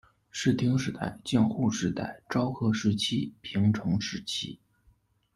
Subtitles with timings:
[0.31, 4.59] 室町时代江户时代昭和时期平成时期